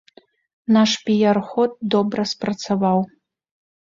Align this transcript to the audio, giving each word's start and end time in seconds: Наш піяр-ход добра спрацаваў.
Наш 0.77 0.91
піяр-ход 1.09 1.75
добра 1.95 2.25
спрацаваў. 2.33 2.99